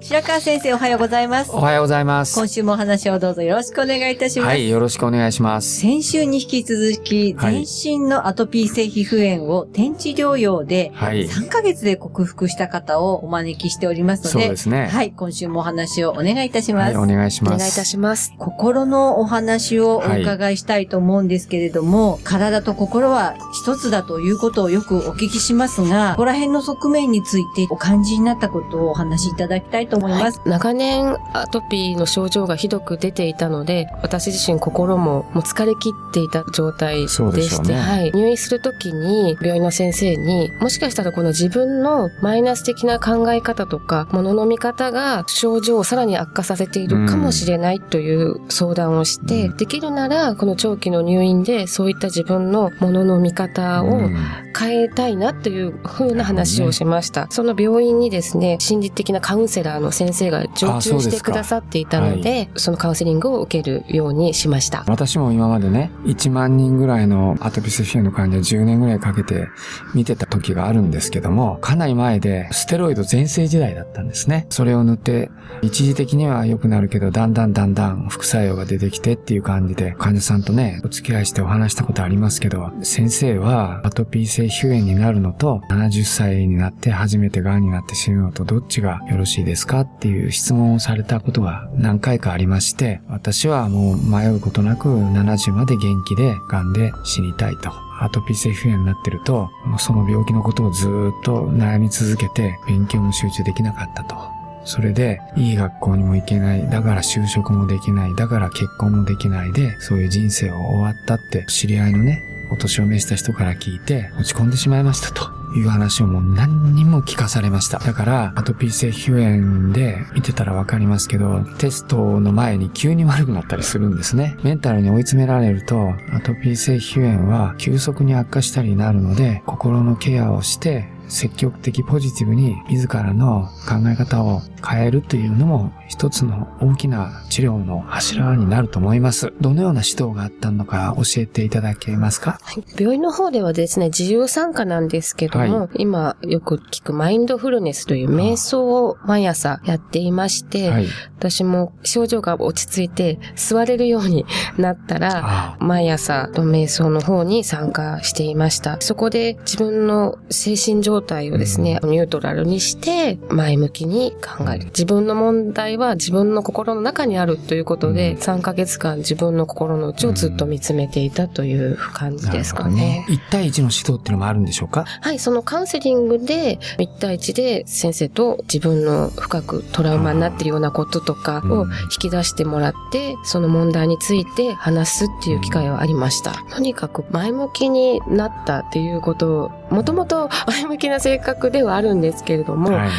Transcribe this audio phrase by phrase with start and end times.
[0.00, 2.36] 白川先生おはようございますおはようございます。
[2.36, 5.80] 今週もお話をどうぞよろしくお願いいたします、はい、よろしくお願いします。
[5.80, 11.26] 先週に引き続き、はい全身のアトピー性皮膚炎を天地療養ではい。
[11.26, 14.86] 3ヶ月で克服した方をお招きしておりますので、そうですね。
[14.86, 16.96] はい、今週もお話をお願いいたします。
[16.96, 17.54] はい、お願いします。
[17.54, 30.40] お願いいたします心のお話をお伺いしたいと思うんですけれども、体と心は一つだということをよくお聞きしますが、ここら辺の側面についてお感じになったことをお話しいただきたいと思います。
[30.46, 37.80] 長年アトピーの症状がひどく出ていたので私自身心ももう疲れ切っていた状態でそうでして、うね。
[37.80, 49.56] はい、入院するときに病院の先生にもしかしたらこの自分のマイナス的な考え方とか物の見方が症状をさらに悪化させているかもしれないという相談をして、うん。
[49.56, 54.16] できるならこの長期の入院でそういった自分の物の見方をうん。
[54.58, 57.28] 変えたいなというふうな話をしました。
[57.30, 64.84] その病院にですね、心理的なカウンセラーの先生が常駐してくださっていたので、そのカウンセリングを受けるようにしました。
[64.86, 69.48] 私も今までね、1万人ぐらいのアトピー性皮膚炎の患者10年ぐらいかけて
[69.94, 74.46] 見てた時があるんですけども、かなり前でステロイド全盛時代だったんですね。
[74.50, 75.30] それを塗って、
[75.62, 89.67] 一時的には良くなるけど、だんだんだんだん副作用が出てきてっていう感じで、患者さんとね、お付き合いしてお話したことありますけど、先生はアトピー性皮膚炎になるのと、70歳になって初めて癌になって死ぬのとどっちがよろしいですか？
[89.68, 89.82] か？
[89.82, 97.70] っていう質問をされたことが何回かありまして、私はもう迷うことなく70まで元気で癌で死にたいと。
[98.00, 100.90] アトピー性皮膚炎になってると、その病気のことをずっ
[101.24, 104.16] と悩み続けて、勉強も集中できなかったと。
[104.64, 106.68] それで、いい学校にも行けない。
[106.70, 108.14] だから就職もできない。
[108.14, 115.37] だから結婚もできないで、そういう人生を終わったって、知り合いのね、お年を召した人から聞いて、落ち込んでしまいましたと。
[115.58, 117.80] という話をもう何にも聞かされました。
[117.80, 124.36] だから、アトピー性皮膚炎で見てたらわかりますけど、テストの前に急に悪くなったりするんですね。
[124.44, 139.32] メンタルに追い詰められると、アトピー性皮膚炎は急速に悪化したりなるので、心のケアをして、積極的ポジティブに自らの考え方を変えるというのも一つの大きな治療の柱になると思います。
[139.40, 142.38] どのような指導があったのか教えていただけますか？
[142.78, 150.86] 病院の方ではですね、自由参加なんですけども、は今よく聞くマインドフルネスという瞑想を毎朝やっていまして、はい。
[151.18, 154.24] 私も症状が落ち着いて座れるように
[154.56, 158.80] なったら、あ毎朝の瞑想の方に参加していました。
[158.80, 164.66] そこで自分の精神状態をですね、ニュートラルにして前向きに考える。
[164.66, 168.18] 自分の問題は自分の心の中にあるということで、うん。
[168.18, 173.06] 3ヶ月間自分の心の内をずっと見つめていたという感じですかね。
[173.08, 174.84] 1対1の指導っていうのもあるんでしょうか？
[175.00, 181.70] はい、そのカウンセリングで1対1で先生と自分の深くトラウマになっているようなこととかをうん。
[181.92, 186.32] 引き出してもらって、その問題について話すっていう機会はありました。
[186.50, 192.90] とにかく前向きになったっていうことを、もともと前向きな性格ではあるんですけれども、はい。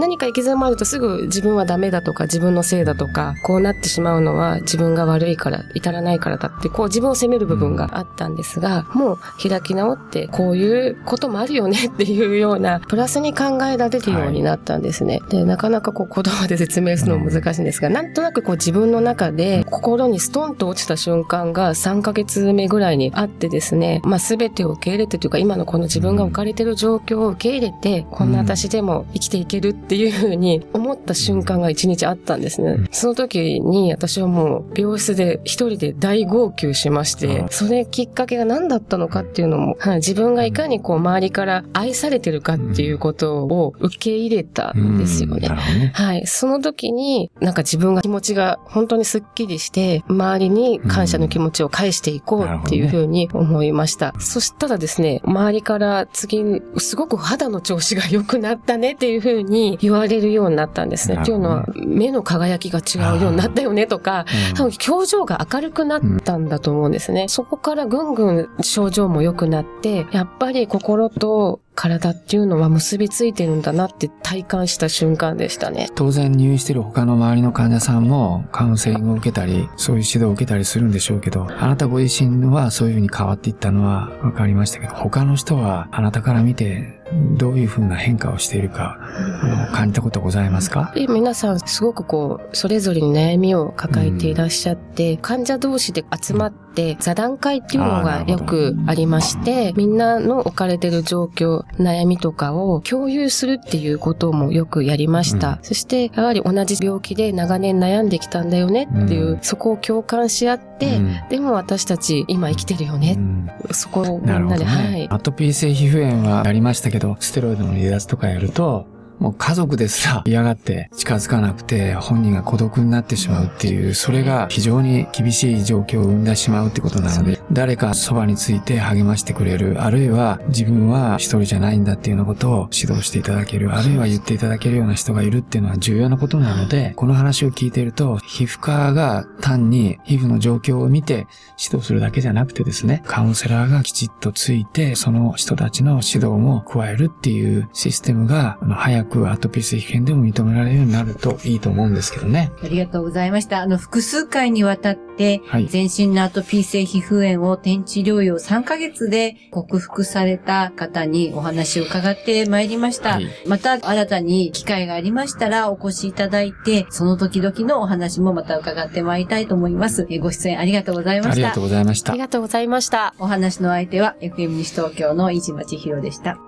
[0.00, 15.20] 何か生き様あるとすぐ自分はダメだとか自分のせいだとか、こうなってしまうのは自分が悪いから、至らないからだって、こう自分を責める部分があったんですが、もう開き直って、こういうこともあるよねっていうような、プラスに考えられるようになったんですね。
[15.28, 32.70] で、なかなかこう言葉で説明するのも難しいんですが、なんとなくこう自分の中で心にストンと落ちた瞬間が3ヶ月目ぐらいにあってですね、まあ全てを受け入れてというか、今のこの自分が置かれている状況を受受け入れて、こんな私でも生きていけるっていうふうに思った瞬間が一日あったんですね。
[32.70, 45.92] うんその時に私はもう病室で一人で大号泣しまして、うんそれきっかけが何だったのかっていうのも、はい、自分がいかにこう周りから愛されてるかっていうことを受け入れたんですよねね。
[45.94, 46.26] はい。
[46.26, 54.14] その時に、なんか自分が気持ちが本当にスッキリして、周りに感謝の気持ちを返していこうっていうふうに思いました。
[54.18, 56.42] そしたらですね、周りから次、
[56.76, 61.16] すごく肌の調子が良くなったねっていうふうに言われるようになったんですね。
[61.16, 67.26] なっていうのは、目の輝きが違うようになったよねとか、うん多分表情が明るくなったんだと思うんですね。
[67.28, 75.88] そこからぐんぐん症状も良くなって、やっぱり心と体っていうのは結びついてるんだなって体感した瞬間でしたね。
[75.94, 86.97] 当然入院してる他の周りの患者さんもカウンセリングを受けたり、そういう指導を受けたりするんでしょうけど、あなたご自身はそういうふうに変わっていったのは分かりましたけど、他の人はあなたから見て
[87.36, 90.92] どういうふうな変化をしているか、あの感じたことございますか？
[90.94, 96.67] で皆さんすごくこう、それぞれに悩みを抱えていらっしゃって、患者同士で集まって
[97.00, 105.48] 座談会っていうのがよくありまして、みんなの置かれてる状況、悩みとかを共有するっていうこともよくやりました。
[105.48, 113.14] うんそして、やはり同じ病気で長年悩んできたんだよねっていう、うんそこを共感し合って、うんでも私たち今生きてるよね。
[113.16, 115.08] うんそこをみんなで、はねい。。
[115.10, 118.86] アトピー性皮膚炎はありましたけど、ステロイドの離脱とかやると、
[119.18, 141.26] もう家族ですら嫌がって近づかなくて本人が孤独になってしまうっていう、それが非常に厳しい状況を生んでしまうってことなので、誰かそばについて励ましてくれる、あるいは自分は一人じゃないんだっていうようなことを指導していただける、あるいは言っていただけるような人がいるっていうのは重要なことなので、この話を聞いていると、皮膚科が単に皮膚の状況を見て
[141.58, 152.52] 指導するだけじゃなくてですね、カウンセラーがきちっとついて、その人たちの指導も加えるっていうシステムが、早くアトピー性皮膚炎でも認められるようになるといいと思うんですけどね。
[152.62, 153.60] ありがとうございました。
[153.60, 155.66] あの、複数回にわたって、はい。
[155.66, 163.14] 全身のアトピー性皮膚炎を転地療養3ヶ月で克服された方にお話を伺ってまいりました。
[163.14, 170.06] はいまた新たに機会がありましたらお越しいただいて、その時々のお話もまた伺ってまいりたいと思います。
[170.10, 171.62] えご出演ありがとうございましたありがとう。
[171.62, 172.20] ございましたあり。
[172.20, 173.14] がとうございました。
[173.18, 176.47] お話の相手は FM 西東京の飯島千尋でした。